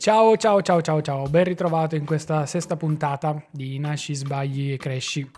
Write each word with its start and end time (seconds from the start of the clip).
Ciao 0.00 0.34
ciao 0.38 0.62
ciao 0.62 0.80
ciao 0.80 1.02
ciao, 1.02 1.28
ben 1.28 1.44
ritrovato 1.44 1.94
in 1.94 2.06
questa 2.06 2.46
sesta 2.46 2.74
puntata 2.74 3.44
di 3.50 3.78
Nasci, 3.78 4.14
Sbagli 4.14 4.72
e 4.72 4.78
Cresci. 4.78 5.30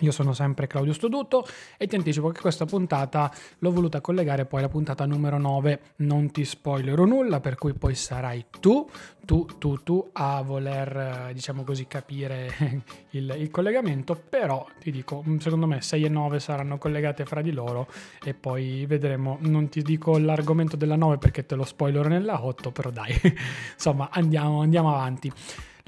Io 0.00 0.12
sono 0.12 0.32
sempre 0.32 0.66
Claudio 0.66 0.92
Stoduto 0.92 1.46
e 1.76 1.86
ti 1.86 1.96
anticipo 1.96 2.28
che 2.28 2.40
questa 2.40 2.64
puntata 2.64 3.32
l'ho 3.58 3.72
voluta 3.72 4.00
collegare 4.00 4.44
poi 4.44 4.60
alla 4.60 4.68
puntata 4.68 5.06
numero 5.06 5.38
9. 5.38 5.80
Non 5.96 6.30
ti 6.30 6.44
spoilerò 6.44 7.04
nulla, 7.04 7.40
per 7.40 7.56
cui 7.56 7.74
poi 7.74 7.94
sarai 7.94 8.44
tu, 8.60 8.88
tu, 9.24 9.46
tu, 9.58 9.82
tu 9.82 10.10
a 10.12 10.40
voler, 10.42 11.30
diciamo 11.32 11.64
così, 11.64 11.86
capire 11.86 12.82
il, 13.10 13.34
il 13.38 13.50
collegamento. 13.50 14.14
Però 14.28 14.66
ti 14.78 14.90
dico, 14.90 15.24
secondo 15.38 15.66
me 15.66 15.80
6 15.80 16.04
e 16.04 16.08
9 16.08 16.38
saranno 16.38 16.78
collegate 16.78 17.24
fra 17.24 17.42
di 17.42 17.52
loro 17.52 17.88
e 18.22 18.34
poi 18.34 18.86
vedremo. 18.86 19.38
Non 19.40 19.68
ti 19.68 19.82
dico 19.82 20.16
l'argomento 20.16 20.76
della 20.76 20.96
9 20.96 21.18
perché 21.18 21.44
te 21.44 21.56
lo 21.56 21.64
spoilerò 21.64 22.08
nella 22.08 22.44
8, 22.44 22.70
però 22.70 22.90
dai, 22.90 23.14
insomma 23.74 24.10
andiamo, 24.12 24.60
andiamo 24.60 24.94
avanti. 24.94 25.32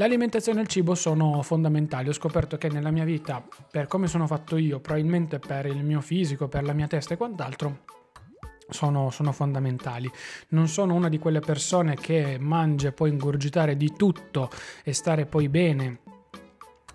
L'alimentazione 0.00 0.60
e 0.60 0.62
il 0.62 0.68
cibo 0.68 0.94
sono 0.94 1.42
fondamentali. 1.42 2.08
Ho 2.08 2.14
scoperto 2.14 2.56
che 2.56 2.70
nella 2.70 2.90
mia 2.90 3.04
vita, 3.04 3.46
per 3.70 3.86
come 3.86 4.06
sono 4.06 4.26
fatto 4.26 4.56
io, 4.56 4.80
probabilmente 4.80 5.38
per 5.38 5.66
il 5.66 5.84
mio 5.84 6.00
fisico, 6.00 6.48
per 6.48 6.62
la 6.64 6.72
mia 6.72 6.86
testa 6.86 7.12
e 7.12 7.16
quant'altro, 7.18 7.80
sono, 8.70 9.10
sono, 9.10 9.30
fondamentali. 9.30 10.10
Non 10.48 10.68
sono 10.68 10.94
una 10.94 11.10
di 11.10 11.18
quelle 11.18 11.40
persone 11.40 11.96
che 11.96 12.38
mangia 12.40 12.88
e 12.88 12.92
può 12.92 13.04
ingurgitare 13.04 13.76
di 13.76 13.92
tutto 13.94 14.48
e 14.82 14.94
stare 14.94 15.26
poi 15.26 15.50
bene 15.50 15.98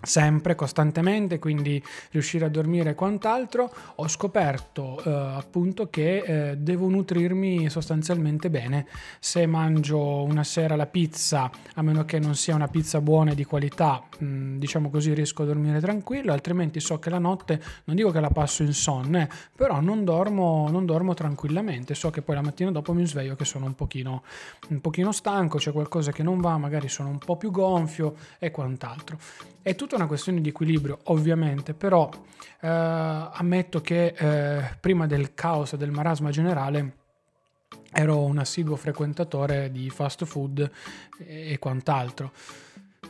sempre, 0.02 0.54
costantemente, 0.54 1.38
quindi 1.38 1.82
riuscire 2.10 2.44
a 2.44 2.48
dormire 2.48 2.90
e 2.90 2.94
quant'altro, 2.94 3.72
ho 3.96 4.08
scoperto 4.08 5.02
eh, 5.04 5.10
appunto 5.10 5.88
che 5.88 6.18
eh, 6.18 6.56
devo 6.56 6.88
nutrirmi 6.88 7.68
sostanzialmente 7.68 8.50
bene. 8.50 8.86
Se 9.18 9.46
mangio 9.46 10.22
una 10.22 10.44
sera 10.44 10.76
la 10.76 10.86
pizza, 10.86 11.50
a 11.74 11.82
meno 11.82 12.04
che 12.04 12.18
non 12.18 12.34
sia 12.34 12.54
una 12.54 12.68
pizza 12.68 13.00
buona 13.00 13.32
e 13.32 13.34
di 13.34 13.44
qualità, 13.44 14.02
mh, 14.18 14.24
mm, 14.24 14.58
diciamo 14.58 14.90
così 14.90 15.12
riesco 15.12 15.42
a 15.42 15.46
dormire 15.46 15.80
tranquillo, 15.80 16.32
altrimenti 16.32 16.80
so 16.80 16.98
che 16.98 17.10
la 17.10 17.18
notte, 17.18 17.62
non 17.84 17.96
dico 17.96 18.10
che 18.10 18.20
la 18.20 18.30
passo 18.30 18.62
insonne, 18.62 19.28
però 19.54 19.80
non 19.80 20.04
dormo, 20.04 20.68
non 20.70 20.86
dormo 20.86 21.14
tranquillamente, 21.14 21.94
so 21.94 22.10
che 22.10 22.22
poi 22.22 22.34
la 22.34 22.42
mattina 22.42 22.70
dopo 22.70 22.92
mi 22.92 23.06
sveglio 23.06 23.34
che 23.34 23.44
sono 23.44 23.66
un 23.66 23.74
pochino, 23.74 24.22
un 24.68 24.80
pochino 24.80 25.12
stanco, 25.12 25.58
c'è 25.58 25.72
qualcosa 25.72 26.12
che 26.12 26.22
non 26.22 26.40
va, 26.40 26.56
magari 26.58 26.88
sono 26.88 27.08
un 27.08 27.18
po' 27.18 27.36
più 27.36 27.50
gonfio 27.50 28.14
e 28.38 28.50
quant'altro. 28.50 29.18
È 29.62 29.74
una 29.96 30.06
questione 30.06 30.40
di 30.40 30.48
equilibrio, 30.48 30.98
ovviamente, 31.04 31.74
però 31.74 32.08
eh, 32.60 32.68
ammetto 32.68 33.80
che 33.80 34.14
eh, 34.16 34.76
prima 34.80 35.06
del 35.06 35.34
caos 35.34 35.72
e 35.72 35.76
del 35.76 35.90
marasma 35.90 36.30
generale 36.30 37.04
ero 37.92 38.22
un 38.22 38.38
assiduo 38.38 38.76
frequentatore 38.76 39.70
di 39.70 39.88
fast 39.90 40.24
food 40.24 40.70
e 41.18 41.58
quant'altro. 41.58 42.32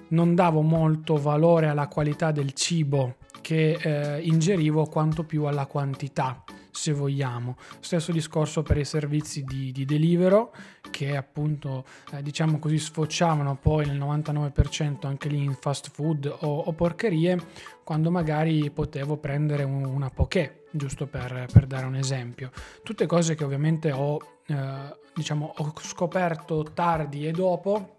Non 0.08 0.34
davo 0.34 0.62
molto 0.62 1.16
valore 1.16 1.66
alla 1.66 1.88
qualità 1.88 2.30
del 2.30 2.52
cibo 2.52 3.16
che 3.40 3.78
eh, 3.80 4.20
ingerivo 4.22 4.86
quanto 4.86 5.24
più 5.24 5.44
alla 5.44 5.66
quantità 5.66 6.44
se 6.70 6.92
vogliamo. 6.92 7.56
Stesso 7.80 8.12
discorso 8.12 8.62
per 8.62 8.76
i 8.76 8.84
servizi 8.84 9.42
di, 9.42 9.72
di 9.72 9.84
Delivero 9.84 10.52
che 10.96 11.14
appunto 11.14 11.84
eh, 12.12 12.22
diciamo 12.22 12.58
così 12.58 12.78
sfociavano 12.78 13.56
poi 13.56 13.84
nel 13.84 13.98
99% 13.98 15.06
anche 15.06 15.28
lì 15.28 15.42
in 15.42 15.52
fast 15.52 15.90
food 15.90 16.24
o, 16.40 16.60
o 16.60 16.72
porcherie 16.72 17.38
quando 17.84 18.10
magari 18.10 18.70
potevo 18.70 19.18
prendere 19.18 19.62
un, 19.62 19.84
una 19.84 20.08
poké 20.08 20.64
giusto 20.70 21.06
per, 21.06 21.48
per, 21.52 21.66
dare 21.66 21.84
un 21.84 21.96
esempio. 21.96 22.50
Tutte 22.82 23.04
cose 23.04 23.34
che 23.34 23.44
ovviamente 23.44 23.92
ho, 23.92 24.18
eh, 24.46 24.96
diciamo, 25.14 25.52
ho 25.54 25.72
scoperto 25.80 26.64
tardi 26.74 27.26
e 27.26 27.30
dopo 27.30 27.95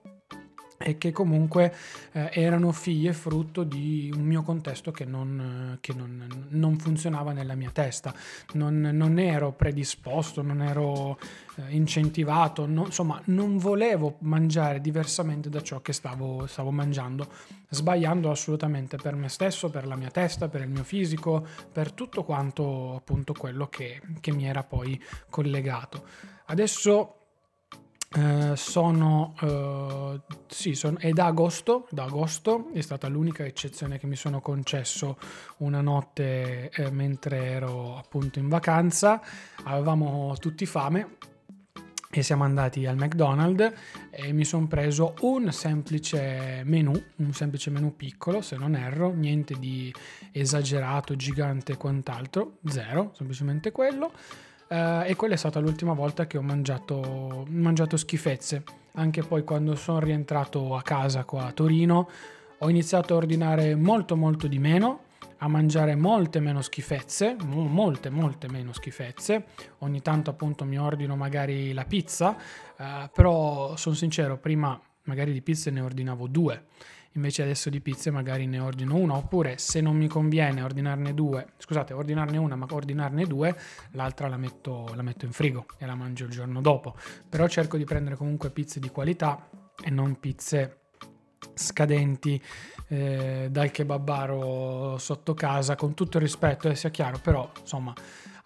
e 0.87 0.97
che 0.97 1.11
comunque 1.11 1.75
eh, 2.13 2.29
erano 2.31 2.71
figlie 2.71 3.11
frutto 3.11 3.65
di 3.65 4.09
un 4.15 4.21
mio 4.21 4.41
contesto 4.41 4.91
che 4.91 5.03
non, 5.03 5.77
che 5.81 5.93
non, 5.93 6.45
non 6.51 6.77
funzionava 6.77 7.33
nella 7.33 7.55
mia 7.55 7.71
testa. 7.71 8.13
Non, 8.53 8.79
non 8.79 9.19
ero 9.19 9.51
predisposto, 9.51 10.41
non 10.41 10.61
ero 10.61 11.19
eh, 11.55 11.75
incentivato, 11.75 12.63
insomma 12.63 13.21
non 13.25 13.57
volevo 13.57 14.15
mangiare 14.19 14.79
diversamente 14.79 15.49
da 15.49 15.61
ciò 15.61 15.81
che 15.81 15.91
stavo, 15.91 16.47
stavo 16.47 16.71
mangiando, 16.71 17.27
sbagliando 17.67 18.31
assolutamente 18.31 18.95
per 18.95 19.13
me 19.15 19.27
stesso, 19.27 19.69
per 19.69 19.85
la 19.85 19.97
mia 19.97 20.09
testa, 20.09 20.47
per 20.47 20.61
il 20.61 20.69
mio 20.69 20.85
fisico, 20.85 21.45
per 21.69 21.91
tutto 21.91 22.23
quanto 22.23 22.95
appunto 22.95 23.33
quello 23.33 23.67
che, 23.67 23.99
che 24.21 24.31
mi 24.31 24.47
era 24.47 24.63
poi 24.63 24.97
collegato. 25.29 26.05
Adesso 26.45 27.26
eh, 28.15 28.55
sono, 28.55 29.33
uh, 29.41 30.33
sì, 30.47 30.75
sono, 30.75 30.97
è 30.97 31.11
da 31.11 31.25
agosto, 31.25 31.87
da 31.91 32.05
agosto, 32.05 32.69
è 32.73 32.79
stata 32.79 33.09
l'unica 33.09 33.43
eccezione 33.43 33.99
che 33.99 34.07
mi 34.07 34.15
sono 34.15 34.39
concesso 34.39 35.17
una 35.57 35.81
notte 35.81 36.69
eh, 36.69 36.89
mentre 36.89 37.43
ero 37.43 37.97
appunto 37.97 38.39
in 38.39 38.47
vacanza, 38.47 39.21
avevamo 39.63 40.33
tutti 40.39 40.65
fame 40.65 41.17
e 42.09 42.23
siamo 42.23 42.45
andati 42.45 42.85
al 42.85 42.95
McDonald's 42.95 43.73
e 44.09 44.31
mi 44.31 44.45
sono 44.45 44.67
preso 44.67 45.13
un 45.21 45.51
semplice 45.51 46.61
menù, 46.63 46.93
un 47.17 47.33
semplice 47.33 47.69
menù 47.71 47.93
piccolo 47.97 48.41
se 48.41 48.55
non 48.55 48.75
erro, 48.75 49.11
niente 49.11 49.59
di 49.59 49.93
esagerato, 50.31 51.17
gigante 51.17 51.73
e 51.73 51.77
quant'altro, 51.77 52.59
zero, 52.67 53.11
semplicemente 53.15 53.71
quello 53.73 54.13
Uh, 54.69 55.03
e 55.05 55.15
quella 55.15 55.35
è 55.35 55.37
stata 55.37 55.59
l'ultima 55.59 55.93
volta 55.93 56.27
che 56.27 56.37
ho 56.37 56.41
mangiato, 56.41 57.45
mangiato 57.49 57.95
schifezze. 57.95 58.63
Anche 58.93 59.23
poi 59.23 59.43
quando 59.43 59.75
sono 59.75 59.99
rientrato 59.99 60.75
a 60.75 60.81
casa 60.81 61.23
qua 61.23 61.45
a 61.45 61.51
Torino 61.51 62.09
ho 62.57 62.69
iniziato 62.69 63.13
a 63.13 63.17
ordinare 63.17 63.75
molto 63.75 64.17
molto 64.17 64.47
di 64.47 64.59
meno, 64.59 65.03
a 65.37 65.47
mangiare 65.47 65.95
molte 65.95 66.39
meno 66.39 66.61
schifezze, 66.61 67.37
molte 67.45 68.09
molte 68.09 68.49
meno 68.49 68.73
schifezze. 68.73 69.45
Ogni 69.79 70.01
tanto 70.01 70.31
appunto 70.31 70.65
mi 70.65 70.77
ordino 70.77 71.15
magari 71.15 71.71
la 71.71 71.85
pizza, 71.85 72.35
uh, 72.77 73.09
però 73.13 73.75
sono 73.77 73.95
sincero, 73.95 74.37
prima 74.37 74.79
magari 75.03 75.31
di 75.31 75.41
pizze 75.41 75.71
ne 75.71 75.79
ordinavo 75.79 76.27
due 76.27 76.65
invece 77.13 77.43
adesso 77.43 77.69
di 77.69 77.81
pizze 77.81 78.11
magari 78.11 78.45
ne 78.45 78.59
ordino 78.59 78.95
una, 78.95 79.15
oppure 79.15 79.57
se 79.57 79.81
non 79.81 79.95
mi 79.95 80.07
conviene 80.07 80.61
ordinarne 80.61 81.13
due, 81.13 81.53
scusate, 81.57 81.93
ordinarne 81.93 82.37
una, 82.37 82.55
ma 82.55 82.67
ordinarne 82.69 83.25
due, 83.25 83.55
l'altra 83.91 84.27
la 84.27 84.37
metto, 84.37 84.91
la 84.95 85.01
metto 85.01 85.25
in 85.25 85.31
frigo 85.31 85.65
e 85.77 85.85
la 85.85 85.95
mangio 85.95 86.25
il 86.25 86.31
giorno 86.31 86.61
dopo. 86.61 86.95
Però 87.27 87.47
cerco 87.47 87.77
di 87.77 87.83
prendere 87.83 88.15
comunque 88.15 88.49
pizze 88.49 88.79
di 88.79 88.89
qualità 88.89 89.49
e 89.83 89.89
non 89.89 90.19
pizze 90.19 90.81
scadenti 91.53 92.41
eh, 92.89 93.47
dal 93.49 93.71
kebabaro 93.71 94.97
sotto 94.97 95.33
casa, 95.33 95.75
con 95.75 95.93
tutto 95.93 96.17
il 96.17 96.23
rispetto, 96.23 96.69
eh, 96.69 96.75
sia 96.75 96.89
chiaro, 96.89 97.19
però 97.19 97.49
insomma 97.59 97.93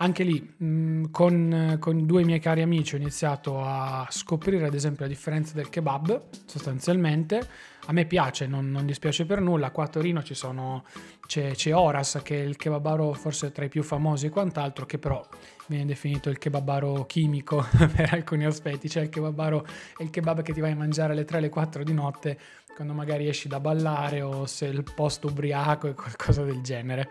anche 0.01 0.23
lì 0.23 0.41
mh, 0.41 0.65
mm, 0.65 1.03
con, 1.11 1.77
con 1.79 2.05
due 2.05 2.23
miei 2.23 2.39
cari 2.39 2.61
amici 2.61 2.95
ho 2.95 2.97
iniziato 2.97 3.63
a 3.63 4.07
scoprire 4.09 4.65
ad 4.65 4.73
esempio 4.73 5.05
la 5.05 5.11
differenza 5.11 5.53
del 5.53 5.69
kebab 5.69 6.21
sostanzialmente 6.45 7.69
a 7.85 7.93
me 7.93 8.05
piace, 8.05 8.45
non, 8.45 8.69
non, 8.69 8.85
dispiace 8.85 9.25
per 9.25 9.41
nulla. 9.41 9.71
Qua 9.71 9.85
a 9.85 9.87
Torino 9.87 10.21
sono, 10.23 10.85
c'è, 11.25 11.53
c'è, 11.55 11.73
Horas, 11.73 12.19
che 12.23 12.39
è 12.39 12.45
il 12.45 12.55
kebabaro 12.55 13.13
forse 13.13 13.51
tra 13.51 13.65
i 13.65 13.69
più 13.69 13.81
famosi 13.81 14.27
e 14.27 14.29
quant'altro, 14.29 14.85
che 14.85 14.99
però 14.99 15.27
viene 15.65 15.85
definito 15.85 16.29
il 16.29 16.37
kebabaro 16.37 17.05
chimico 17.07 17.65
per 17.95 18.13
alcuni 18.13 18.45
aspetti. 18.45 18.87
Cioè 18.87 19.03
il 19.03 19.09
kebabaro 19.09 19.65
è 19.97 20.03
il 20.03 20.11
kebab 20.11 20.43
che 20.43 20.53
ti 20.53 20.61
vai 20.61 20.73
a 20.73 20.75
mangiare 20.75 21.13
alle 21.13 21.25
3 21.25 21.39
alle 21.39 21.49
4 21.49 21.83
di 21.83 21.93
notte 21.93 22.39
quando 22.75 22.93
magari 22.93 23.27
esci 23.27 23.47
da 23.47 23.59
ballare 23.59 24.21
o 24.21 24.45
se 24.45 24.67
il 24.67 24.83
posto 24.83 25.27
ubriaco 25.27 25.87
e 25.87 25.93
qualcosa 25.95 26.43
del 26.43 26.61
genere. 26.61 27.09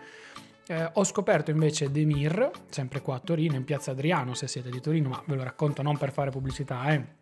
Eh, 0.71 0.89
ho 0.93 1.03
scoperto 1.03 1.51
invece 1.51 1.91
Demir, 1.91 2.49
sempre 2.69 3.01
qua 3.01 3.15
a 3.15 3.19
Torino, 3.19 3.57
in 3.57 3.65
piazza 3.65 3.91
Adriano, 3.91 4.33
se 4.33 4.47
siete 4.47 4.69
di 4.69 4.79
Torino, 4.79 5.09
ma 5.09 5.21
ve 5.25 5.35
lo 5.35 5.43
racconto 5.43 5.81
non 5.81 5.97
per 5.97 6.13
fare 6.13 6.29
pubblicità, 6.29 6.93
eh. 6.93 7.19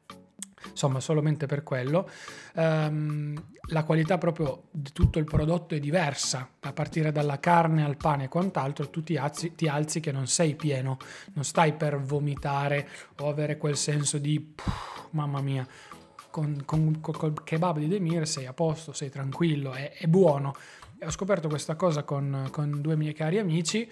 Insomma 0.69 0.99
solamente 0.99 1.47
per 1.47 1.63
quello. 1.63 2.07
Um, 2.53 3.41
la 3.69 3.83
qualità 3.85 4.19
proprio 4.19 4.65
di 4.69 4.91
tutto 4.91 5.17
il 5.17 5.25
prodotto 5.25 5.73
è 5.73 5.79
diversa 5.79 6.47
a 6.59 6.73
partire 6.73 7.11
dalla 7.11 7.39
carne 7.39 7.83
al 7.83 7.97
pane 7.97 8.25
e 8.25 8.27
quant'altro 8.27 8.87
tu 8.91 9.01
ti 9.01 9.17
alzi, 9.17 9.55
ti 9.55 9.67
alzi 9.67 9.99
che 9.99 10.11
non 10.11 10.27
sei 10.27 10.55
pieno 10.55 10.97
non 11.33 11.43
stai 11.43 11.73
per 11.73 11.99
vomitare 11.99 12.87
o 13.19 13.29
avere 13.29 13.57
quel 13.57 13.77
senso 13.77 14.17
di 14.17 14.39
puh, 14.39 14.63
mamma 15.11 15.39
mia 15.41 15.65
con, 16.29 16.63
con, 16.65 16.99
con, 16.99 17.13
col 17.13 17.43
kebab 17.43 17.77
di 17.77 17.87
Demir 17.87 18.27
sei 18.27 18.47
a 18.47 18.53
posto 18.53 18.91
sei 18.91 19.09
tranquillo 19.09 19.71
è, 19.73 19.93
è 19.93 20.07
buono 20.07 20.55
e 20.99 21.05
ho 21.05 21.09
scoperto 21.11 21.47
questa 21.47 21.75
cosa 21.75 22.03
con, 22.03 22.49
con 22.51 22.81
due 22.81 22.97
miei 22.97 23.13
cari 23.13 23.39
amici 23.39 23.89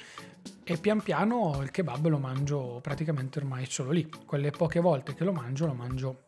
e 0.63 0.77
pian 0.77 1.01
piano 1.01 1.57
il 1.61 1.71
kebab 1.71 2.07
lo 2.07 2.17
mangio 2.17 2.79
praticamente 2.81 3.39
ormai 3.39 3.65
solo 3.65 3.91
lì. 3.91 4.09
Quelle 4.25 4.51
poche 4.51 4.81
volte 4.81 5.13
che 5.13 5.23
lo 5.23 5.31
mangio 5.31 5.65
lo 5.65 5.73
mangio 5.73 6.25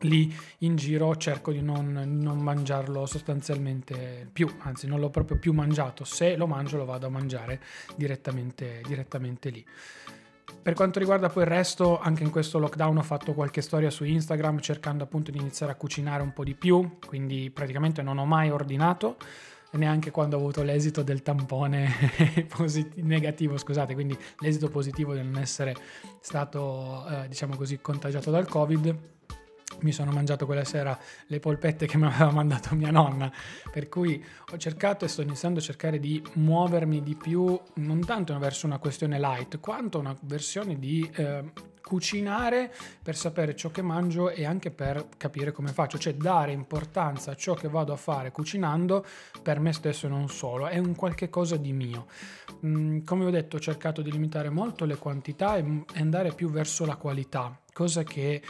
lì 0.00 0.34
in 0.58 0.76
giro 0.76 1.14
cerco 1.16 1.52
di 1.52 1.60
non, 1.60 1.92
non, 1.92 2.38
mangiarlo 2.38 3.04
sostanzialmente 3.04 4.28
più, 4.32 4.50
anzi 4.60 4.86
non 4.86 4.98
l'ho 4.98 5.10
proprio 5.10 5.38
più 5.38 5.52
mangiato, 5.52 6.04
se 6.04 6.36
lo 6.36 6.46
mangio 6.46 6.78
lo 6.78 6.86
vado 6.86 7.06
a 7.06 7.10
mangiare 7.10 7.60
direttamente, 7.94 8.80
direttamente 8.86 9.50
lì. 9.50 9.64
Per 10.62 10.74
quanto 10.74 10.98
riguarda 10.98 11.28
poi 11.28 11.42
il 11.42 11.48
resto, 11.48 11.98
anche 11.98 12.22
in 12.22 12.30
questo 12.30 12.58
lockdown 12.58 12.96
ho 12.96 13.02
fatto 13.02 13.34
qualche 13.34 13.60
storia 13.60 13.90
su 13.90 14.04
Instagram 14.04 14.60
cercando 14.60 15.04
appunto 15.04 15.30
di 15.30 15.38
iniziare 15.38 15.72
a 15.72 15.74
cucinare 15.74 16.22
un 16.22 16.32
po' 16.32 16.44
di 16.44 16.54
più, 16.54 16.98
quindi 17.04 17.50
praticamente 17.50 18.00
non 18.02 18.18
ho 18.18 18.24
mai 18.24 18.50
ordinato 18.50 19.16
neanche 19.72 20.10
quando 20.10 20.36
ho 20.36 20.40
avuto 20.40 20.62
l'esito 20.62 21.02
del 21.02 21.22
tampone 21.22 21.90
posit- 22.48 22.96
negativo, 22.96 23.56
scusate, 23.56 23.94
quindi 23.94 24.16
l'esito 24.38 24.68
positivo 24.68 25.14
di 25.14 25.22
non 25.22 25.36
essere 25.38 25.74
stato, 26.20 27.06
eh, 27.08 27.28
diciamo 27.28 27.56
così, 27.56 27.80
contagiato 27.80 28.30
dal 28.30 28.48
Covid 28.48 29.10
mi 29.80 29.92
sono 29.92 30.12
mangiato 30.12 30.46
quella 30.46 30.64
sera 30.64 30.96
le 31.26 31.40
polpette 31.40 31.86
che 31.86 31.96
mi 31.98 32.06
aveva 32.06 32.30
mandato 32.30 32.74
mia 32.74 32.90
nonna, 32.90 33.32
per 33.70 33.88
cui 33.88 34.22
ho 34.52 34.56
cercato 34.56 35.04
e 35.04 35.08
sto 35.08 35.22
iniziando 35.22 35.58
a 35.58 35.62
cercare 35.62 35.98
di 35.98 36.22
muovermi 36.34 37.02
di 37.02 37.14
più, 37.14 37.58
non 37.74 38.04
tanto 38.04 38.38
verso 38.38 38.66
una 38.66 38.78
questione 38.78 39.18
light, 39.18 39.60
quanto 39.60 39.98
una 39.98 40.16
versione 40.22 40.78
di 40.78 41.08
eh, 41.14 41.52
cucinare 41.82 42.72
per 43.02 43.16
sapere 43.16 43.54
ciò 43.54 43.70
che 43.70 43.82
mangio 43.82 44.30
e 44.30 44.44
anche 44.44 44.70
per 44.70 45.08
capire 45.16 45.52
come 45.52 45.72
faccio, 45.72 45.98
cioè 45.98 46.14
dare 46.14 46.52
importanza 46.52 47.32
a 47.32 47.36
ciò 47.36 47.54
che 47.54 47.68
vado 47.68 47.92
a 47.92 47.96
fare 47.96 48.30
cucinando 48.30 49.04
per 49.42 49.60
me 49.60 49.72
stesso 49.72 50.06
e 50.06 50.08
non 50.08 50.28
solo, 50.28 50.68
è 50.68 50.78
un 50.78 50.94
qualche 50.94 51.28
cosa 51.28 51.56
di 51.56 51.72
mio. 51.72 52.06
Mm, 52.64 53.04
come 53.04 53.24
ho 53.24 53.30
detto 53.30 53.56
ho 53.56 53.60
cercato 53.60 54.02
di 54.02 54.10
limitare 54.10 54.48
molto 54.48 54.84
le 54.84 54.96
quantità 54.96 55.56
e 55.56 55.84
andare 55.94 56.32
più 56.32 56.48
verso 56.50 56.86
la 56.86 56.96
qualità, 56.96 57.60
cosa 57.72 58.02
che 58.04 58.42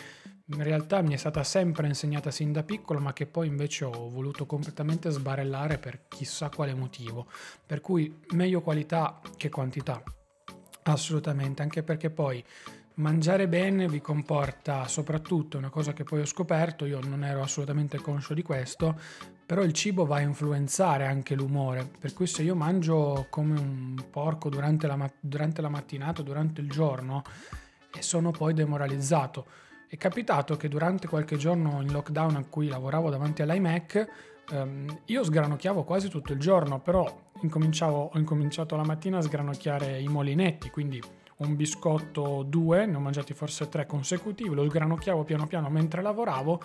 in 0.46 0.62
realtà 0.62 1.00
mi 1.00 1.14
è 1.14 1.16
stata 1.16 1.42
sempre 1.44 1.86
insegnata 1.86 2.30
sin 2.30 2.52
da 2.52 2.62
piccolo, 2.62 3.00
ma 3.00 3.12
che 3.12 3.26
poi 3.26 3.46
invece 3.46 3.84
ho 3.84 4.10
voluto 4.10 4.44
completamente 4.44 5.10
sbarellare 5.10 5.78
per 5.78 6.00
chissà 6.08 6.50
quale 6.50 6.74
motivo. 6.74 7.26
Per 7.64 7.80
cui 7.80 8.20
meglio 8.32 8.60
qualità 8.60 9.20
che 9.36 9.48
quantità. 9.48 10.02
Assolutamente, 10.84 11.62
anche 11.62 11.82
perché 11.82 12.10
poi 12.10 12.44
mangiare 12.94 13.48
bene 13.48 13.88
vi 13.88 14.00
comporta 14.00 14.86
soprattutto 14.86 15.56
una 15.56 15.70
cosa 15.70 15.92
che 15.92 16.04
poi 16.04 16.20
ho 16.20 16.26
scoperto, 16.26 16.84
io 16.84 17.00
non 17.00 17.24
ero 17.24 17.42
assolutamente 17.42 17.98
conscio 17.98 18.34
di 18.34 18.42
questo, 18.42 18.98
però 19.46 19.62
il 19.62 19.72
cibo 19.72 20.04
va 20.04 20.16
a 20.16 20.20
influenzare 20.20 21.06
anche 21.06 21.34
l'umore, 21.34 21.88
per 21.98 22.12
cui 22.12 22.26
se 22.26 22.42
io 22.42 22.54
mangio 22.54 23.26
come 23.30 23.58
un 23.58 24.04
porco 24.10 24.48
durante 24.48 24.86
la, 24.86 25.10
durante 25.20 25.62
la 25.62 25.68
mattinata, 25.68 26.22
durante 26.22 26.60
il 26.60 26.70
giorno, 26.70 27.22
e 27.94 28.02
sono 28.02 28.30
poi 28.30 28.54
demoralizzato. 28.54 29.46
È 29.86 29.96
capitato 29.98 30.56
che 30.56 30.68
durante 30.68 31.06
qualche 31.06 31.36
giorno 31.36 31.82
in 31.82 31.92
lockdown 31.92 32.36
a 32.36 32.44
cui 32.48 32.68
lavoravo 32.68 33.10
davanti 33.10 33.42
all'iMac, 33.42 34.08
ehm, 34.50 35.00
io 35.06 35.24
sgranocchiavo 35.24 35.84
quasi 35.84 36.08
tutto 36.08 36.32
il 36.32 36.38
giorno, 36.38 36.80
però 36.80 37.02
ho 37.02 37.30
incominciato 37.42 38.76
la 38.76 38.84
mattina 38.84 39.18
a 39.18 39.22
sgranocchiare 39.22 40.00
i 40.00 40.08
molinetti, 40.08 40.70
quindi 40.70 41.02
un 41.46 41.56
biscotto, 41.56 42.42
due, 42.42 42.86
ne 42.86 42.96
ho 42.96 43.00
mangiati 43.00 43.34
forse 43.34 43.68
tre 43.68 43.86
consecutivi, 43.86 44.54
lo 44.54 44.64
sgranocchiavo 44.68 45.24
piano 45.24 45.46
piano 45.46 45.68
mentre 45.68 46.02
lavoravo, 46.02 46.60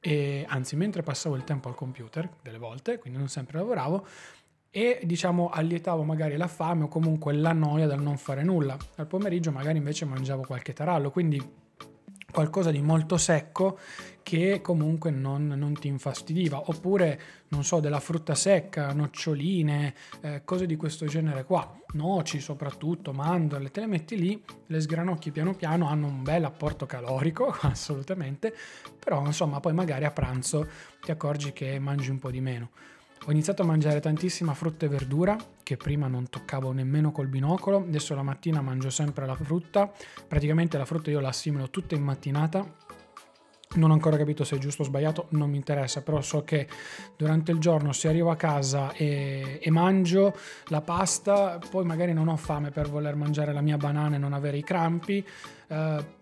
e, 0.00 0.44
anzi 0.48 0.76
mentre 0.76 1.02
passavo 1.02 1.36
il 1.36 1.44
tempo 1.44 1.68
al 1.68 1.74
computer, 1.74 2.28
delle 2.42 2.58
volte, 2.58 2.98
quindi 2.98 3.18
non 3.18 3.28
sempre 3.28 3.58
lavoravo, 3.58 4.06
e 4.70 5.00
diciamo 5.02 5.48
allietavo 5.48 6.02
magari 6.02 6.36
la 6.36 6.46
fame 6.46 6.84
o 6.84 6.88
comunque 6.88 7.32
la 7.32 7.52
noia 7.52 7.86
dal 7.86 8.00
non 8.00 8.16
fare 8.18 8.42
nulla. 8.44 8.76
Al 8.96 9.06
pomeriggio 9.06 9.50
magari 9.50 9.78
invece 9.78 10.04
mangiavo 10.04 10.42
qualche 10.42 10.72
tarallo, 10.72 11.10
quindi 11.10 11.42
qualcosa 12.30 12.70
di 12.70 12.80
molto 12.80 13.16
secco 13.16 13.78
che 14.22 14.60
comunque 14.60 15.10
non, 15.10 15.46
non, 15.46 15.72
ti 15.78 15.88
infastidiva. 15.88 16.62
Oppure 16.66 17.20
non 17.48 17.64
so 17.64 17.80
della 17.80 18.00
frutta 18.00 18.34
secca 18.34 18.92
noccioline 18.92 19.94
eh, 20.20 20.42
cose 20.44 20.66
di 20.66 20.76
questo 20.76 21.06
genere 21.06 21.44
qua. 21.44 21.74
Noci 21.94 22.38
soprattutto 22.38 23.12
mandorle 23.12 23.70
te 23.70 23.80
le 23.80 23.86
metti 23.86 24.18
lì 24.18 24.42
le 24.66 24.80
sgranocchi 24.80 25.30
piano 25.30 25.54
piano 25.54 25.88
hanno 25.88 26.06
un 26.06 26.22
bel 26.22 26.44
apporto 26.44 26.84
calorico 26.84 27.46
assolutamente. 27.62 28.54
Però 28.98 29.24
insomma 29.24 29.60
poi 29.60 29.72
magari 29.72 30.04
a 30.04 30.10
pranzo 30.10 30.68
ti 31.00 31.10
accorgi 31.10 31.52
che 31.54 31.78
mangi 31.78 32.10
un 32.10 32.18
po' 32.18 32.30
di 32.30 32.40
meno 32.42 32.70
ho 33.26 33.30
iniziato 33.30 33.62
a 33.62 33.64
mangiare 33.64 34.00
tantissima 34.00 34.54
frutta 34.54 34.86
e 34.86 34.88
verdura 34.88 35.36
che 35.62 35.76
prima 35.76 36.06
non 36.06 36.28
toccavo 36.28 36.72
nemmeno 36.72 37.12
col 37.12 37.26
binocolo, 37.26 37.78
adesso 37.78 38.14
la 38.14 38.22
mattina 38.22 38.62
mangio 38.62 38.90
sempre 38.90 39.26
la 39.26 39.34
frutta, 39.34 39.92
praticamente 40.26 40.78
la 40.78 40.84
frutta 40.84 41.10
io 41.10 41.20
la 41.20 41.28
assimilo 41.28 41.68
tutta 41.68 41.94
in 41.94 42.02
mattinata. 42.02 42.86
Non 43.70 43.90
ho 43.90 43.92
ancora 43.92 44.16
capito 44.16 44.44
se 44.44 44.56
è 44.56 44.58
giusto 44.58 44.80
o 44.80 44.84
sbagliato, 44.86 45.26
non 45.30 45.50
mi 45.50 45.56
interessa, 45.56 46.02
però 46.02 46.22
so 46.22 46.42
che 46.42 46.66
durante 47.18 47.52
il 47.52 47.58
giorno 47.58 47.92
se 47.92 48.08
arrivo 48.08 48.30
a 48.30 48.36
casa 48.36 48.92
e, 48.92 49.58
e 49.62 49.70
mangio 49.70 50.34
la 50.68 50.80
pasta, 50.80 51.58
poi 51.70 51.84
magari 51.84 52.14
non 52.14 52.28
ho 52.28 52.36
fame 52.36 52.70
per 52.70 52.88
voler 52.88 53.14
mangiare 53.14 53.52
la 53.52 53.60
mia 53.60 53.76
banana 53.76 54.16
e 54.16 54.18
non 54.18 54.32
avere 54.32 54.56
i 54.56 54.64
crampi. 54.64 55.22
Eh, 55.66 56.16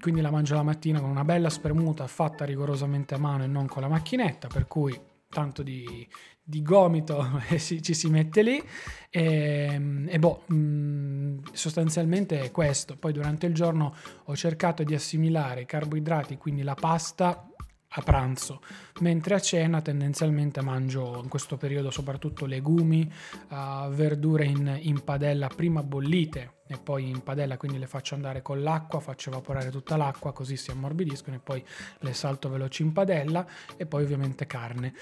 quindi 0.00 0.20
la 0.20 0.30
mangio 0.30 0.54
la 0.54 0.62
mattina 0.62 1.00
con 1.00 1.10
una 1.10 1.24
bella 1.24 1.48
spremuta 1.50 2.06
fatta 2.06 2.44
rigorosamente 2.44 3.14
a 3.14 3.18
mano 3.18 3.44
e 3.44 3.46
non 3.48 3.66
con 3.66 3.82
la 3.82 3.88
macchinetta, 3.88 4.46
per 4.48 4.68
cui 4.68 4.98
tanto 5.32 5.62
di, 5.62 6.06
di 6.42 6.60
gomito 6.62 7.40
ci 7.56 7.94
si 7.94 8.10
mette 8.10 8.42
lì 8.42 8.62
e, 9.10 10.06
e 10.06 10.18
boh, 10.18 10.44
mh, 10.46 10.54
mm, 10.54 11.38
sostanzialmente 11.52 12.40
è 12.40 12.50
questo. 12.50 12.96
Poi 12.96 13.12
durante 13.12 13.46
il 13.46 13.54
giorno 13.54 13.94
ho 14.24 14.36
cercato 14.36 14.82
di 14.82 14.94
assimilare 14.94 15.62
i 15.62 15.66
carboidrati, 15.66 16.36
quindi 16.36 16.62
la 16.62 16.74
pasta 16.74 17.48
a 17.94 18.02
pranzo, 18.02 18.60
mentre 19.00 19.34
a 19.34 19.40
cena 19.40 19.82
tendenzialmente 19.82 20.62
mangio 20.62 21.20
in 21.22 21.28
questo 21.28 21.56
periodo 21.56 21.90
soprattutto 21.90 22.46
legumi, 22.46 23.10
uh, 23.50 23.88
verdure 23.90 24.44
in, 24.44 24.78
in 24.80 25.04
padella 25.04 25.48
prima 25.48 25.82
bollite 25.82 26.60
e 26.66 26.78
poi 26.78 27.08
in 27.10 27.22
padella, 27.22 27.58
quindi 27.58 27.78
le 27.78 27.86
faccio 27.86 28.14
andare 28.14 28.40
con 28.40 28.62
l'acqua, 28.62 29.00
faccio 29.00 29.28
evaporare 29.28 29.70
tutta 29.70 29.96
l'acqua 29.96 30.32
così 30.32 30.56
si 30.56 30.70
ammorbidiscono 30.70 31.36
e 31.36 31.40
poi 31.40 31.62
le 31.98 32.14
salto 32.14 32.48
veloci 32.48 32.82
in 32.82 32.92
padella 32.92 33.46
e 33.76 33.84
poi 33.84 34.04
ovviamente 34.04 34.46
carne. 34.46 34.94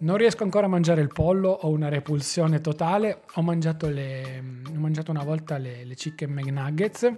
Non 0.00 0.16
riesco 0.16 0.42
ancora 0.42 0.66
a 0.66 0.70
mangiare 0.70 1.02
il 1.02 1.12
pollo, 1.12 1.50
ho 1.50 1.68
una 1.68 1.88
repulsione 1.88 2.60
totale, 2.60 3.22
ho 3.34 3.42
mangiato, 3.42 3.88
le, 3.88 4.42
ho 4.68 4.78
mangiato 4.78 5.12
una 5.12 5.22
volta 5.22 5.56
le, 5.56 5.84
le 5.84 5.94
chicken 5.94 6.32
McNuggets 6.32 7.12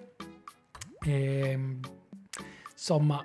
e 1.01 1.79
insomma 2.73 3.25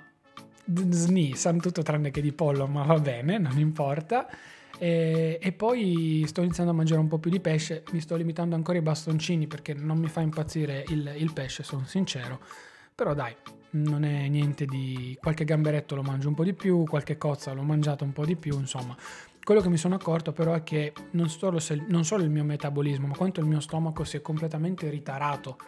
sni, 0.64 1.34
sanno 1.34 1.60
tutto 1.60 1.82
tranne 1.82 2.10
che 2.10 2.20
di 2.20 2.32
pollo, 2.32 2.66
ma 2.66 2.82
va 2.82 2.98
bene, 2.98 3.38
non 3.38 3.58
importa. 3.58 4.28
E, 4.78 5.38
e, 5.40 5.52
poi 5.52 6.24
sto 6.26 6.42
iniziando 6.42 6.72
a 6.72 6.74
mangiare 6.74 7.00
un 7.00 7.08
po' 7.08 7.18
più 7.18 7.30
di 7.30 7.40
pesce, 7.40 7.84
mi 7.92 8.00
sto 8.00 8.16
limitando 8.16 8.54
ancora 8.54 8.78
ai 8.78 8.82
bastoncini 8.84 9.46
perché 9.46 9.74
non 9.74 9.98
mi 9.98 10.08
fa 10.08 10.20
impazzire 10.20 10.84
il, 10.88 11.14
il 11.16 11.32
pesce, 11.32 11.62
sono 11.62 11.84
sincero. 11.86 12.40
Però 12.94 13.14
dai, 13.14 13.34
non 13.70 14.04
è 14.04 14.28
niente 14.28 14.64
di... 14.66 15.16
qualche 15.20 15.44
gamberetto 15.44 15.94
lo 15.94 16.02
mangio 16.02 16.28
un 16.28 16.34
po' 16.34 16.44
di 16.44 16.52
più, 16.52 16.84
qualche 16.84 17.16
cozza 17.16 17.52
l'ho 17.52 17.62
mangiato 17.62 18.04
un 18.04 18.12
po' 18.12 18.24
di 18.24 18.36
più, 18.36 18.58
insomma. 18.58 18.96
Quello 19.44 19.60
che 19.60 19.68
mi 19.68 19.76
sono 19.76 19.96
accorto 19.96 20.32
però 20.32 20.54
è 20.54 20.62
che 20.62 20.92
non 21.12 21.28
solo, 21.28 21.58
non 21.88 22.04
solo 22.04 22.22
il 22.22 22.30
mio 22.30 22.44
metabolismo, 22.44 23.08
ma 23.08 23.16
quanto 23.16 23.40
il 23.40 23.46
mio 23.46 23.60
stomaco 23.60 24.04
si 24.04 24.16
è 24.16 24.20
completamente 24.20 24.88
ritarato. 24.88 25.58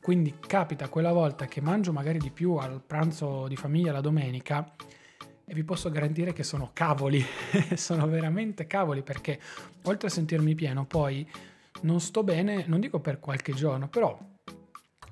Quindi 0.00 0.36
capita 0.40 0.88
quella 0.88 1.12
volta 1.12 1.46
che 1.46 1.60
mangio 1.60 1.92
magari 1.92 2.18
di 2.18 2.30
più 2.30 2.54
al 2.54 2.80
pranzo 2.84 3.46
di 3.48 3.56
famiglia 3.56 3.92
la 3.92 4.00
domenica 4.00 4.74
e 5.44 5.52
vi 5.52 5.62
posso 5.62 5.90
garantire 5.90 6.32
che 6.32 6.42
sono 6.42 6.70
cavoli, 6.72 7.22
sono 7.74 8.06
veramente 8.08 8.66
cavoli 8.66 9.02
perché 9.02 9.38
oltre 9.82 10.08
a 10.08 10.10
sentirmi 10.10 10.54
pieno 10.54 10.86
poi 10.86 11.28
non 11.82 12.00
sto 12.00 12.22
bene, 12.22 12.64
non 12.66 12.80
dico 12.80 13.00
per 13.00 13.20
qualche 13.20 13.52
giorno, 13.52 13.88
però 13.88 14.18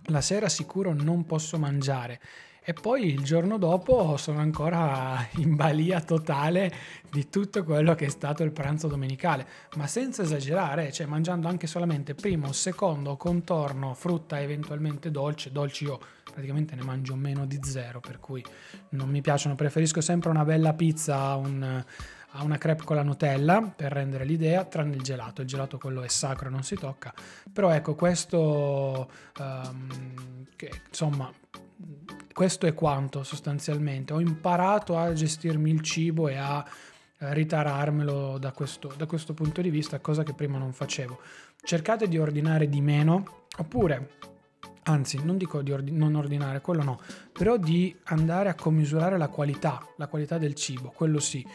la 0.07 0.21
sera 0.23 0.49
sicuro 0.49 0.95
non 0.95 1.27
posso 1.27 1.59
mangiare 1.59 2.21
e 2.69 2.75
poi 2.75 3.07
il 3.07 3.25
giorno 3.25 3.57
dopo 3.57 4.19
sono 4.19 4.41
ancora 4.41 5.27
in 5.37 5.57
balia 5.57 6.03
totale 6.03 6.71
di 7.11 7.31
tutto 7.31 7.65
quello 7.65 7.95
che 7.95 8.05
è 8.05 8.09
stato 8.11 8.43
il 8.43 8.53
pranzo 8.53 8.89
domenicale, 8.89 9.47
ma 9.77 9.87
senza 9.87 10.21
esagerare, 10.21 10.93
cioè 10.93 11.07
mangiando 11.07 11.49
anche 11.49 11.67
solamente 11.67 12.15
primo, 12.15 12.53
secondo, 12.53 13.17
contorno, 13.17 13.95
frutta 13.95 14.43
eventualmente 14.43 15.11
dolce, 15.11 15.51
dolci 15.51 15.85
io 15.85 15.99
praticamente 16.31 16.75
ne 16.75 16.83
mangio 16.83 17.15
meno 17.15 17.47
di 17.47 17.59
zero, 17.63 18.01
per 18.01 18.21
cui 18.21 18.45
non 18.91 19.09
mi 19.09 19.23
piacciono, 19.23 19.55
preferisco 19.55 20.03
sempre 20.03 20.29
una 20.29 20.45
bella 20.45 20.75
pizza, 20.75 21.37
un 21.37 21.83
a 22.33 22.45
una 22.45 22.59
crepe 22.59 22.85
con 22.85 22.97
la 22.97 23.03
Nutella 23.03 23.63
per 23.75 23.91
rendere 23.91 24.27
l'idea, 24.27 24.63
tranne 24.65 24.95
il 24.95 25.03
gelato. 25.03 25.41
Il 25.41 25.49
gelato 25.49 25.79
quello 25.79 26.03
è 26.03 26.09
sacro, 26.09 26.51
non 26.51 26.63
si 26.63 26.75
tocca. 26.75 27.15
Però 27.51 27.71
ecco, 27.71 27.95
questo 27.95 29.11
um, 29.39 30.45
che, 30.55 30.83
insomma 30.89 31.33
questo 32.33 32.67
è 32.67 32.75
quanto 32.75 33.23
sostanzialmente. 33.23 34.13
Ho 34.13 34.21
imparato 34.21 34.97
a 34.97 35.13
gestirmi 35.13 35.71
il 35.71 35.81
cibo 35.81 36.29
e 36.29 36.37
a 36.37 36.65
eh, 37.19 37.35
ritararmelo 37.35 38.39
da 38.39 38.53
questo, 38.53 38.93
da 38.97 39.07
questo 39.07 39.35
punto 39.35 39.61
di 39.61 39.71
vista, 39.71 40.01
cosa 40.01 40.23
che 40.23 40.35
prima 40.35 40.59
non 40.59 40.73
facevo. 40.73 41.19
Cercate 41.61 42.09
di 42.09 42.19
ordinare 42.19 42.69
di 42.69 42.81
meno, 42.81 43.47
oppure 43.59 44.11
anzi 44.85 45.23
non 45.23 45.37
dico 45.37 45.63
di 45.63 45.73
ordi- 45.73 45.93
non 45.93 46.15
ordinare, 46.15 46.61
quello 46.61 46.83
no, 46.83 47.01
però 47.33 47.57
di 47.57 47.95
andare 48.05 48.49
a 48.49 48.55
commisurare 48.55 49.19
la 49.19 49.29
qualità, 49.29 49.85
la 49.97 50.07
qualità 50.07 50.39
del 50.39 50.55
cibo, 50.55 50.91
quello 50.91 51.19
sì. 51.19 51.47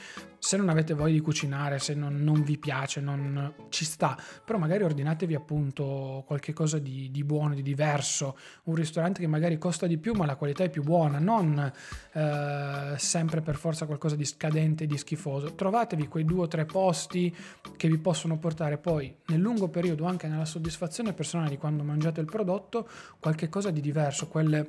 Se 0.44 0.58
non 0.58 0.68
avete 0.68 0.94
voglia 0.94 1.14
di 1.14 1.22
cucinare, 1.22 1.80
se 1.80 1.94
non, 1.94 2.22
non, 2.22 2.44
vi 2.44 2.58
piace, 2.58 3.00
non 3.00 3.54
ci 3.70 3.86
sta, 3.86 4.18
però 4.44 4.60
magari 4.60 4.84
ordinatevi 4.84 5.36
appunto 5.36 6.26
qualche 6.28 6.52
cosa 6.52 6.80
di, 6.80 7.10
di, 7.12 7.24
buono, 7.24 7.54
di 7.56 7.62
diverso, 7.62 8.38
un 8.64 8.76
ristorante 8.76 9.22
che 9.22 9.28
magari 9.28 9.58
costa 9.58 9.88
di 9.88 9.98
più 9.98 10.12
ma 10.12 10.26
la 10.26 10.36
qualità 10.36 10.66
è 10.66 10.70
più 10.70 10.84
buona, 10.84 11.18
non 11.18 11.72
eh, 12.12 12.94
sempre 12.98 13.40
per 13.40 13.56
forza 13.56 13.86
qualcosa 13.86 14.18
di 14.18 14.26
scadente, 14.26 14.86
di 14.86 14.98
schifoso. 14.98 15.56
Trovatevi 15.56 16.10
quei 16.10 16.26
due 16.26 16.42
o 16.42 16.48
tre 16.50 16.66
posti 16.66 17.34
che 17.78 17.88
vi 17.88 17.98
possono 17.98 18.38
portare 18.38 18.78
poi 18.78 19.16
nel 19.28 19.40
lungo 19.40 19.70
periodo 19.70 20.04
anche 20.04 20.28
nella 20.28 20.44
soddisfazione 20.44 21.14
personale 21.14 21.52
di 21.52 21.58
quando 21.58 21.84
mangiate 21.84 22.20
il 22.20 22.28
prodotto, 22.28 22.90
qualche 23.18 23.48
cosa 23.48 23.72
di 23.72 23.80
diverso, 23.80 24.28
quelle 24.28 24.68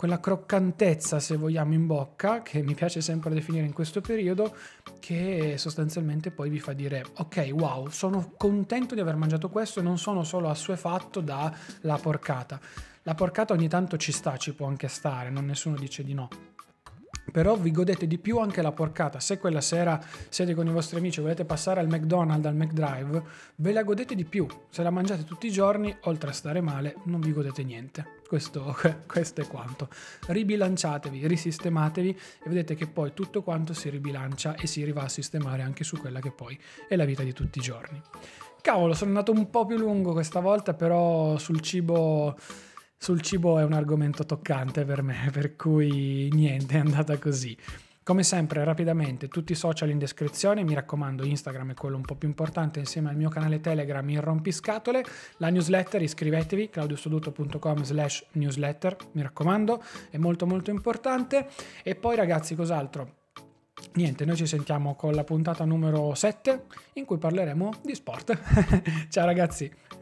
quella 0.00 0.18
croccantezza, 0.18 1.20
se 1.20 1.36
vogliamo, 1.36 1.74
in 1.74 1.84
bocca, 1.84 2.40
che 2.40 2.62
mi 2.62 2.72
piace 2.72 3.02
sempre 3.02 3.34
definire 3.34 3.66
in 3.66 3.74
questo 3.74 4.00
periodo, 4.00 4.56
che 4.98 5.56
sostanzialmente 5.58 6.30
poi 6.30 6.48
vi 6.48 6.58
fa 6.58 6.72
dire, 6.72 7.04
ok, 7.18 7.50
wow, 7.52 7.86
sono 7.88 8.32
contento 8.38 8.94
di 8.94 9.02
aver 9.02 9.16
mangiato 9.16 9.50
questo 9.50 9.80
e 9.80 9.82
non 9.82 9.98
sono 9.98 10.24
solo 10.24 10.48
assuefatto 10.48 11.20
dalla 11.20 11.98
porcata. 12.00 12.58
La 13.02 13.12
porcata 13.12 13.52
ogni 13.52 13.68
tanto 13.68 13.98
ci 13.98 14.10
sta, 14.10 14.38
ci 14.38 14.54
può 14.54 14.66
anche 14.68 14.88
stare, 14.88 15.28
non 15.28 15.44
nessuno 15.44 15.76
dice 15.76 16.02
di 16.02 16.14
no 16.14 16.49
però 17.30 17.56
vi 17.56 17.70
godete 17.70 18.06
di 18.06 18.18
più 18.18 18.38
anche 18.38 18.62
la 18.62 18.72
porcata. 18.72 19.20
Se 19.20 19.38
quella 19.38 19.60
sera 19.60 20.00
siete 20.28 20.54
con 20.54 20.66
i 20.66 20.70
vostri 20.70 20.98
amici 20.98 21.18
e 21.18 21.22
volete 21.22 21.44
passare 21.44 21.80
al 21.80 21.88
McDonald's, 21.88 22.46
al 22.46 22.54
McDrive, 22.54 23.22
ve 23.56 23.72
la 23.72 23.82
godete 23.82 24.14
di 24.14 24.24
più. 24.24 24.46
Se 24.68 24.82
la 24.82 24.90
mangiate 24.90 25.24
tutti 25.24 25.46
i 25.46 25.50
giorni, 25.50 25.94
oltre 26.02 26.30
a 26.30 26.32
stare 26.32 26.60
male, 26.60 26.96
non 27.04 27.20
vi 27.20 27.32
godete 27.32 27.62
niente. 27.62 28.18
Questo, 28.26 28.76
questo 29.06 29.40
è 29.40 29.46
quanto. 29.46 29.88
Ribilanciatevi, 30.26 31.26
risistematevi 31.26 32.10
e 32.10 32.48
vedete 32.48 32.74
che 32.74 32.86
poi 32.86 33.12
tutto 33.14 33.42
quanto 33.42 33.74
si 33.74 33.90
ribilancia 33.90 34.54
e 34.54 34.66
si 34.66 34.82
arriva 34.82 35.02
a 35.02 35.08
sistemare 35.08 35.62
anche 35.62 35.84
su 35.84 35.98
quella 35.98 36.20
che 36.20 36.30
poi 36.30 36.58
è 36.88 36.96
la 36.96 37.04
vita 37.04 37.22
di 37.22 37.32
tutti 37.32 37.58
i 37.58 37.62
giorni. 37.62 38.00
Cavolo, 38.60 38.92
sono 38.92 39.10
andato 39.10 39.32
un 39.32 39.48
po' 39.48 39.64
più 39.64 39.78
lungo 39.78 40.12
questa 40.12 40.40
volta, 40.40 40.74
però 40.74 41.38
sul 41.38 41.60
cibo 41.60 42.36
sul 43.02 43.22
cibo 43.22 43.58
è 43.58 43.64
un 43.64 43.72
argomento 43.72 44.26
toccante 44.26 44.84
per 44.84 45.00
me, 45.02 45.30
per 45.32 45.56
cui 45.56 46.28
niente, 46.34 46.74
è 46.74 46.80
andata 46.80 47.16
così. 47.16 47.56
Come 48.02 48.22
sempre, 48.22 48.62
rapidamente, 48.62 49.28
tutti 49.28 49.52
i 49.52 49.54
social 49.54 49.88
in 49.88 49.96
descrizione, 49.96 50.64
mi 50.64 50.74
raccomando, 50.74 51.24
Instagram 51.24 51.70
è 51.70 51.74
quello 51.74 51.96
un 51.96 52.02
po' 52.02 52.16
più 52.16 52.28
importante 52.28 52.78
insieme 52.78 53.08
al 53.08 53.16
mio 53.16 53.30
canale 53.30 53.62
Telegram 53.62 54.06
in 54.10 54.20
rompiscatole, 54.20 55.02
la 55.38 55.48
newsletter, 55.48 56.02
iscrivetevi, 56.02 56.68
claudiostoduto.com 56.68 57.84
slash 57.84 58.26
newsletter, 58.32 58.98
mi 59.12 59.22
raccomando, 59.22 59.82
è 60.10 60.18
molto 60.18 60.46
molto 60.46 60.70
importante. 60.70 61.48
E 61.82 61.94
poi 61.94 62.16
ragazzi, 62.16 62.54
cos'altro? 62.54 63.14
Niente, 63.94 64.26
noi 64.26 64.36
ci 64.36 64.46
sentiamo 64.46 64.94
con 64.94 65.14
la 65.14 65.24
puntata 65.24 65.64
numero 65.64 66.14
7 66.14 66.64
in 66.94 67.06
cui 67.06 67.16
parleremo 67.16 67.80
di 67.82 67.94
sport. 67.94 68.38
Ciao 69.08 69.24
ragazzi! 69.24 69.99